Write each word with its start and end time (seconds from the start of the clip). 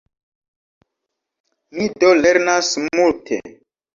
Mi 1.77 1.85
do 2.03 2.09
lernas 2.21 2.73
multe. 3.01 3.41